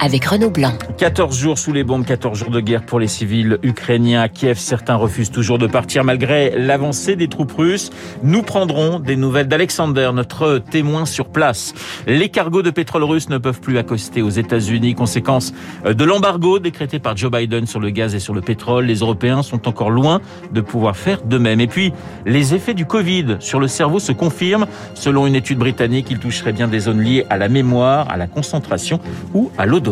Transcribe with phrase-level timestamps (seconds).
[0.00, 0.72] avec Renaud Blanc.
[0.98, 4.58] 14 jours sous les bombes, 14 jours de guerre pour les civils ukrainiens à Kiev.
[4.58, 7.90] Certains refusent toujours de partir malgré l'avancée des troupes russes.
[8.22, 11.74] Nous prendrons des nouvelles d'Alexander, notre témoin sur place.
[12.06, 14.94] Les cargos de pétrole russe ne peuvent plus accoster aux États-Unis.
[14.94, 15.52] Conséquence
[15.84, 18.86] de l'embargo décrété par Joe Biden sur le gaz et sur le pétrole.
[18.86, 20.20] Les Européens sont encore loin
[20.52, 21.60] de pouvoir faire de même.
[21.60, 21.92] Et puis,
[22.26, 24.66] les effets du Covid sur le cerveau se confirment.
[24.94, 28.26] Selon une étude britannique, il toucherait bien des zones liées à la mémoire, à la
[28.26, 29.00] concentration
[29.34, 29.87] ou à l'odorat.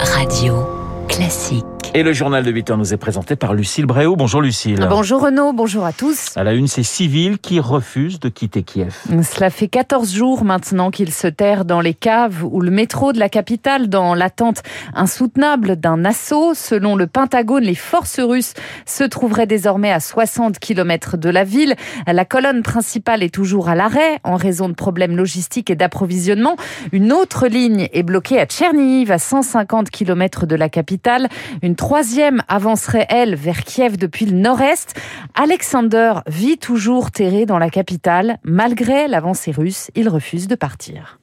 [0.00, 0.68] Radio
[1.08, 1.73] classique.
[1.96, 4.16] Et le journal de 8 heures nous est présenté par Lucille Bréau.
[4.16, 4.84] Bonjour Lucille.
[4.90, 6.36] Bonjour Renaud, bonjour à tous.
[6.36, 8.96] À la une, ces civils qui refusent de quitter Kiev.
[9.22, 13.20] Cela fait 14 jours maintenant qu'ils se terrent dans les caves ou le métro de
[13.20, 16.54] la capitale dans l'attente insoutenable d'un assaut.
[16.54, 18.54] Selon le Pentagone, les forces russes
[18.86, 21.76] se trouveraient désormais à 60 km de la ville.
[22.08, 26.56] La colonne principale est toujours à l'arrêt en raison de problèmes logistiques et d'approvisionnement.
[26.90, 31.28] Une autre ligne est bloquée à Tchernihiv, à 150 km de la capitale.
[31.62, 34.94] Une troisième avancerait, elle, vers Kiev depuis le nord-est.
[35.34, 38.38] Alexander vit toujours terré dans la capitale.
[38.42, 41.18] Malgré l'avancée russe, il refuse de partir.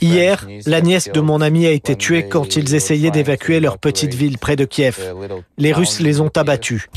[0.00, 4.14] Hier, la nièce de mon ami a été tuée quand ils essayaient d'évacuer leur petite
[4.14, 4.98] ville près de Kiev.
[5.58, 6.88] Les Russes les ont abattus.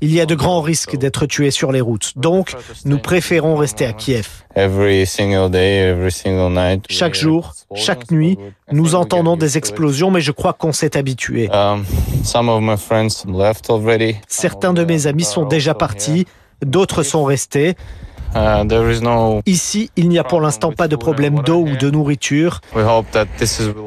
[0.00, 2.12] Il y a de grands risques d'être tué sur les routes.
[2.16, 2.54] Donc,
[2.84, 4.28] nous préférons rester à Kiev.
[6.90, 8.38] Chaque jour, chaque nuit,
[8.72, 11.48] nous entendons des explosions, mais je crois qu'on s'est habitué.
[14.28, 16.26] Certains de mes amis sont déjà partis,
[16.64, 17.76] d'autres sont restés.
[19.46, 22.60] Ici, il n'y a pour l'instant pas de problème d'eau ou de nourriture.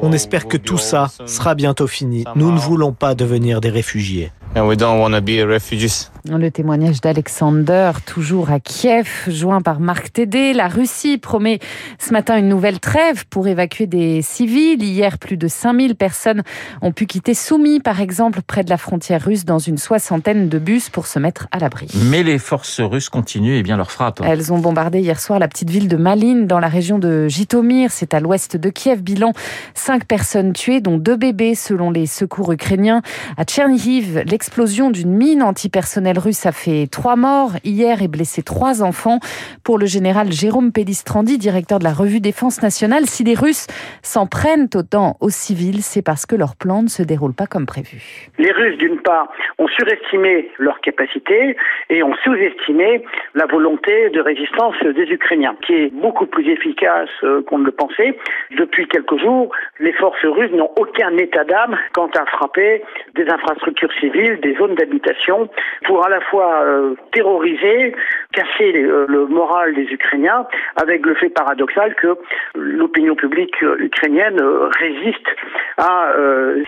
[0.02, 2.24] On espère que tout ça sera bientôt fini.
[2.34, 4.32] Nous ne voulons pas devenir des réfugiés.
[6.30, 10.52] Le témoignage d'Alexander, toujours à Kiev, joint par Marc Tédé.
[10.52, 11.58] La Russie promet
[11.98, 14.82] ce matin une nouvelle trêve pour évacuer des civils.
[14.82, 16.42] Hier, plus de 5000 personnes
[16.82, 20.58] ont pu quitter Soumy, par exemple, près de la frontière russe, dans une soixantaine de
[20.58, 21.88] bus pour se mettre à l'abri.
[22.10, 24.22] Mais les forces russes continuent et bien leur frappe.
[24.24, 27.90] Elles ont bombardé hier soir la petite ville de Malin, dans la région de Jitomir.
[27.90, 29.02] C'est à l'ouest de Kiev.
[29.02, 29.32] Bilan,
[29.74, 33.02] cinq personnes tuées, dont deux bébés, selon les secours ukrainiens.
[33.36, 38.84] À Tchernihiv, l'explosion d'une mine antipersonnelle russe a fait trois morts hier et blessé trois
[38.84, 39.18] enfants.
[39.64, 43.66] Pour le général Jérôme Pellistrandi, directeur de la revue Défense nationale, si les Russes
[44.00, 47.66] s'en prennent autant aux civils, c'est parce que leur plan ne se déroule pas comme
[47.66, 48.28] prévu.
[48.38, 49.26] Les Russes, d'une part,
[49.58, 51.56] ont surestimé leurs capacités
[51.90, 53.02] et ont sous-estimé
[53.34, 57.72] la volonté de résistance des Ukrainiens, qui est beaucoup plus efficace euh, qu'on ne le
[57.72, 58.16] pensait.
[58.56, 59.50] Depuis quelques jours,
[59.80, 62.84] les forces russes n'ont aucun état d'âme quant à frapper
[63.16, 65.48] des infrastructures civiles, des zones d'habitation,
[65.86, 67.94] pour à la fois euh, terroriser,
[68.32, 70.46] casser euh, le moral des Ukrainiens,
[70.76, 72.16] avec le fait paradoxal que
[72.54, 74.40] l'opinion publique ukrainienne
[74.78, 75.26] résiste
[75.78, 76.12] à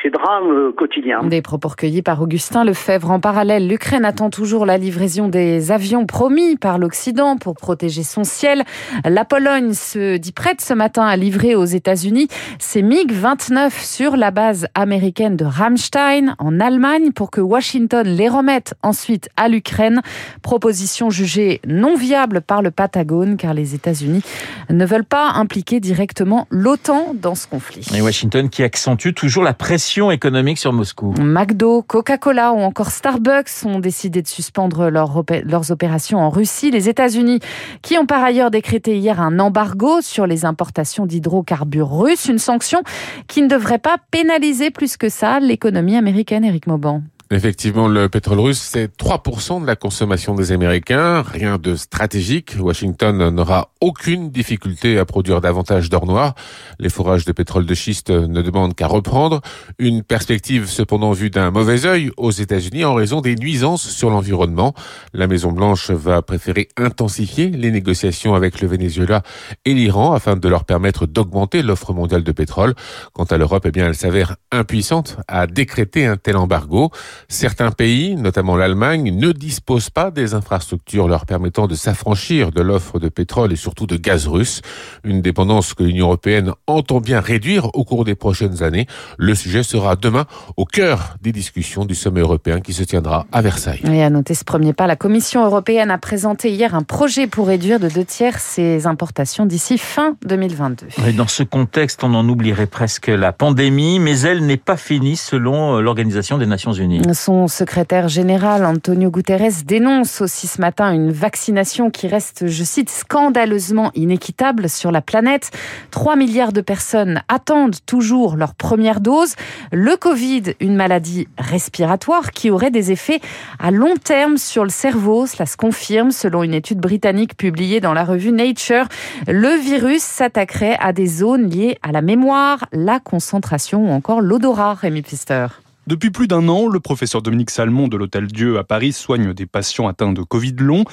[0.03, 1.23] ces drames quotidiens.
[1.25, 3.11] Des propos recueillis par Augustin Lefebvre.
[3.11, 8.25] En parallèle, l'Ukraine attend toujours la livraison des avions promis par l'Occident pour protéger son
[8.25, 8.63] ciel.
[9.05, 12.29] La Pologne se dit prête ce matin à livrer aux États-Unis
[12.59, 18.75] ses MiG-29 sur la base américaine de Ramstein en Allemagne pour que Washington les remette
[18.85, 20.03] ensuite à l'Ukraine.
[20.41, 24.23] Proposition jugée non viable par le Patagone car les États-Unis
[24.71, 27.85] ne veulent pas impliquer directement l'OTAN dans ce conflit.
[27.93, 31.13] Et Washington qui accentue toujours la pression économique sur Moscou.
[31.19, 36.71] McDo, Coca-Cola ou encore Starbucks ont décidé de suspendre leur leurs opérations en Russie.
[36.71, 37.41] Les États-Unis
[37.83, 42.83] qui ont par ailleurs décrété hier un embargo sur les importations d'hydrocarbures russes, une sanction
[43.27, 47.03] qui ne devrait pas pénaliser plus que ça l'économie américaine, Eric Mauban.
[47.33, 51.23] Effectivement, le pétrole russe, c'est 3% de la consommation des Américains.
[51.23, 52.57] Rien de stratégique.
[52.59, 56.35] Washington n'aura aucune difficulté à produire davantage d'or noir.
[56.81, 59.43] Les forages de pétrole de schiste ne demandent qu'à reprendre.
[59.79, 64.75] Une perspective cependant vue d'un mauvais œil aux États-Unis en raison des nuisances sur l'environnement.
[65.13, 69.23] La Maison-Blanche va préférer intensifier les négociations avec le Venezuela
[69.65, 72.75] et l'Iran afin de leur permettre d'augmenter l'offre mondiale de pétrole.
[73.13, 76.91] Quant à l'Europe, eh bien, elle s'avère impuissante à décréter un tel embargo.
[77.29, 82.99] Certains pays, notamment l'Allemagne, ne disposent pas des infrastructures leur permettant de s'affranchir de l'offre
[82.99, 84.63] de pétrole et surtout de gaz russe,
[85.05, 88.87] une dépendance que l'Union européenne entend bien réduire au cours des prochaines années.
[89.19, 90.27] Le sujet sera demain
[90.57, 93.83] au cœur des discussions du sommet européen qui se tiendra à Versailles.
[93.91, 97.47] Et à noter ce premier pas, la Commission européenne a présenté hier un projet pour
[97.47, 100.87] réduire de deux tiers ses importations d'ici fin 2022.
[101.07, 105.17] Et dans ce contexte, on en oublierait presque la pandémie, mais elle n'est pas finie
[105.17, 107.03] selon euh, l'Organisation des Nations Unies.
[107.15, 112.91] Son secrétaire général, Antonio Guterres, dénonce aussi ce matin une vaccination qui reste, je cite,
[112.91, 115.51] scandaleusement inéquitable sur la planète.
[115.91, 119.35] 3 milliards de personnes attendent toujours leur première dose.
[119.73, 123.21] Le Covid, une maladie respiratoire qui aurait des effets
[123.59, 125.27] à long terme sur le cerveau.
[125.27, 128.87] Cela se confirme selon une étude britannique publiée dans la revue Nature.
[129.27, 134.75] Le virus s'attaquerait à des zones liées à la mémoire, la concentration ou encore l'odorat,
[134.75, 135.47] Rémi Pfister.
[135.91, 139.47] Depuis plus d'un an, le professeur Dominique Salmon de l'Hôtel Dieu à Paris soigne des
[139.47, 140.85] patients atteints de Covid long.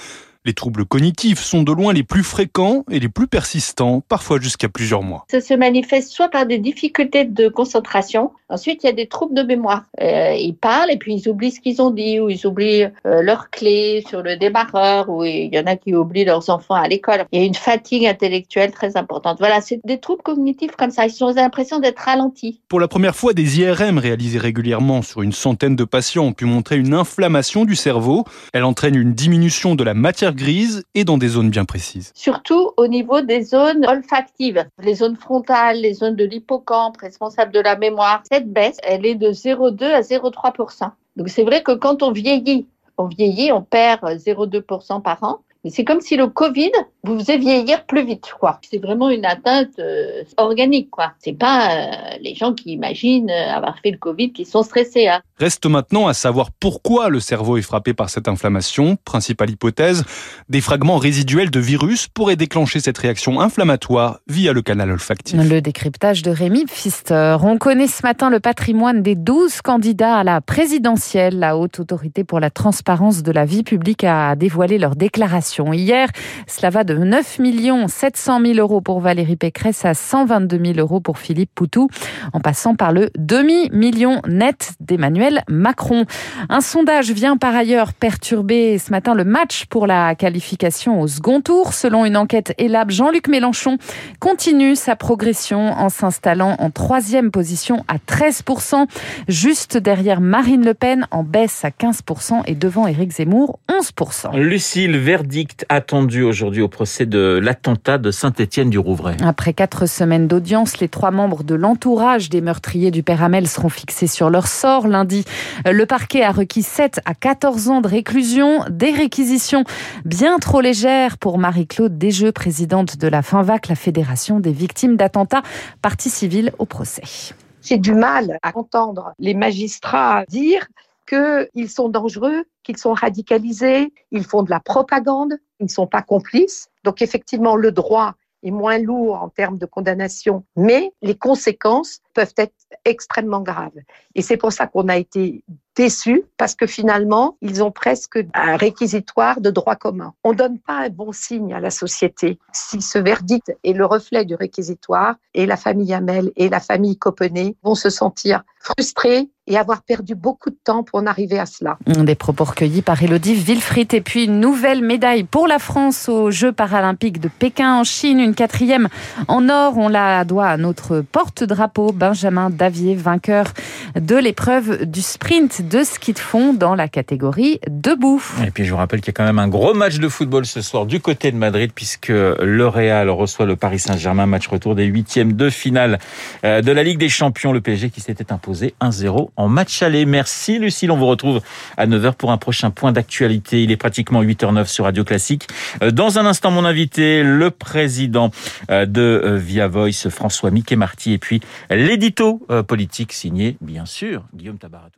[0.48, 4.70] Les troubles cognitifs sont de loin les plus fréquents et les plus persistants, parfois jusqu'à
[4.70, 5.26] plusieurs mois.
[5.30, 9.36] Ça se manifeste soit par des difficultés de concentration, ensuite il y a des troubles
[9.36, 9.84] de mémoire.
[10.02, 13.22] Euh, ils parlent et puis ils oublient ce qu'ils ont dit, ou ils oublient euh,
[13.22, 16.88] leurs clés sur le démarreur, ou il y en a qui oublient leurs enfants à
[16.88, 17.26] l'école.
[17.34, 19.40] Il y a une fatigue intellectuelle très importante.
[19.40, 21.08] Voilà, c'est des troubles cognitifs comme ça.
[21.08, 22.62] Ils ont l'impression d'être ralentis.
[22.70, 26.46] Pour la première fois, des IRM réalisés régulièrement sur une centaine de patients ont pu
[26.46, 28.24] montrer une inflammation du cerveau.
[28.54, 32.12] Elle entraîne une diminution de la matière grise et dans des zones bien précises.
[32.16, 37.60] Surtout au niveau des zones olfactives, les zones frontales, les zones de l'hippocampe, responsables de
[37.60, 38.24] la mémoire.
[38.32, 42.68] Cette baisse, elle est de 0,2 à 0,3% Donc c'est vrai que quand on vieillit,
[42.98, 45.40] on vieillit, on perd 0,2% par an.
[45.64, 46.72] Mais c'est comme si le Covid
[47.08, 48.60] vous faisait vieillir plus vite, quoi.
[48.70, 51.14] C'est vraiment une atteinte euh, organique, quoi.
[51.20, 55.08] C'est pas euh, les gens qui imaginent euh, avoir fait le Covid qui sont stressés.
[55.08, 55.22] Hein.
[55.40, 58.98] Reste maintenant à savoir pourquoi le cerveau est frappé par cette inflammation.
[59.06, 60.04] Principale hypothèse,
[60.50, 65.40] des fragments résiduels de virus pourraient déclencher cette réaction inflammatoire via le canal olfactif.
[65.40, 67.38] Le décryptage de Rémi Pfister.
[67.42, 71.40] On connaît ce matin le patrimoine des 12 candidats à la présidentielle.
[71.40, 76.10] La haute autorité pour la transparence de la vie publique a dévoilé leur déclaration hier.
[76.48, 77.40] Cela va de 9
[77.88, 81.90] 700 000 euros pour Valérie Pécresse à 122 000 euros pour Philippe Poutou,
[82.34, 86.06] en passant par le demi-million net d'Emmanuel Macron.
[86.50, 91.42] Un sondage vient par ailleurs perturber ce matin le match pour la qualification au second
[91.42, 91.74] tour.
[91.74, 93.78] Selon une enquête Elab, Jean-Luc Mélenchon
[94.20, 98.88] continue sa progression en s'installant en troisième position à 13%,
[99.28, 104.38] juste derrière Marine Le Pen en baisse à 15% et devant Éric Zemmour 11%.
[104.38, 109.18] Lucille, verdict attendu aujourd'hui au procès c'est de l'attentat de Saint-Étienne du Rouvray.
[109.24, 113.70] Après quatre semaines d'audience, les trois membres de l'entourage des meurtriers du Père Hamel seront
[113.70, 114.88] fixés sur leur sort.
[114.88, 115.26] Lundi,
[115.66, 119.64] le parquet a requis 7 à 14 ans de réclusion, des réquisitions
[120.06, 125.42] bien trop légères pour Marie-Claude Desjeux, présidente de la FINVAC, la Fédération des victimes d'attentats,
[125.82, 127.34] partie civile au procès.
[127.64, 130.68] J'ai du mal à entendre les magistrats dire
[131.08, 136.02] qu'ils sont dangereux, qu'ils sont radicalisés, ils font de la propagande, ils ne sont pas
[136.02, 136.70] complices.
[136.84, 142.34] Donc effectivement, le droit est moins lourd en termes de condamnation, mais les conséquences peuvent
[142.38, 142.54] être
[142.86, 143.80] extrêmement graves.
[144.16, 145.44] Et c'est pour ça qu'on a été
[145.78, 150.14] déçus, parce que finalement, ils ont presque un réquisitoire de droit commun.
[150.24, 153.86] On ne donne pas un bon signe à la société si ce verdict est le
[153.86, 159.30] reflet du réquisitoire et la famille Hamel et la famille Copenet vont se sentir frustrés
[159.48, 161.78] et avoir perdu beaucoup de temps pour en arriver à cela.
[161.86, 166.32] Des propos recueillis par Elodie Wilfried et puis une nouvelle médaille pour la France aux
[166.32, 168.90] Jeux paralympiques de Pékin en Chine, une quatrième
[169.30, 169.78] en or.
[169.78, 173.54] On la doit à notre porte-drapeau Benjamin Davier, vainqueur
[173.96, 178.24] de l'épreuve du sprint de ski de fond dans la catégorie debout.
[178.46, 180.46] Et puis je vous rappelle qu'il y a quand même un gros match de football
[180.46, 184.76] ce soir du côté de Madrid puisque le Real reçoit le Paris Saint-Germain, match retour
[184.76, 186.00] des huitièmes de finale
[186.46, 190.06] euh, de la Ligue des Champions, le PSG qui s'était imposé 1-0 en match aller.
[190.06, 191.42] Merci Lucille, on vous retrouve
[191.76, 193.64] à 9h pour un prochain point d'actualité.
[193.64, 195.48] Il est pratiquement 8h09 sur Radio Classique.
[195.82, 198.32] Euh, dans un instant, mon invité, le président
[198.70, 204.58] euh, de Via Voice, François Mickey Marty, et puis l'édito politique signé, bien sûr, Guillaume
[204.58, 204.90] Tabarat.